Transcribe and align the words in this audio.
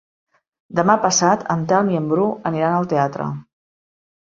Demà 0.79 0.95
passat 1.03 1.45
en 1.57 1.67
Telm 1.73 1.93
i 1.97 2.01
en 2.01 2.09
Bru 2.15 2.27
aniran 2.53 2.81
al 2.81 2.91
teatre. 2.97 3.31